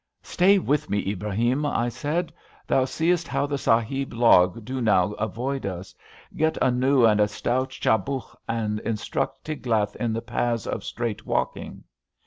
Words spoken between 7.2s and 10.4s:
stout chabuq, and instruct Tiglath in the